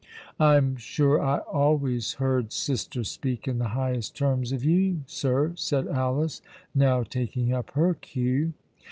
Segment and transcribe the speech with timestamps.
[0.39, 5.87] "I'm sure I always heard sister speak in the highest terms of you, sir," said
[5.87, 6.41] Alice,
[6.73, 8.53] now taking up her cue.